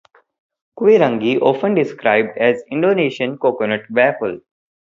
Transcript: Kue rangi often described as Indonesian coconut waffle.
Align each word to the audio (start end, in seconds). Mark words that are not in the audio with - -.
Kue 0.75 0.97
rangi 0.97 1.39
often 1.39 1.75
described 1.75 2.35
as 2.35 2.63
Indonesian 2.71 3.37
coconut 3.37 3.81
waffle. 3.91 4.39